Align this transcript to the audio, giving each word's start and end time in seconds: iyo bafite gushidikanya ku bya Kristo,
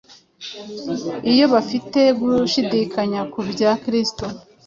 iyo 1.31 1.45
bafite 1.53 2.01
gushidikanya 2.19 3.21
ku 3.31 3.39
bya 3.49 3.71
Kristo, 3.83 4.25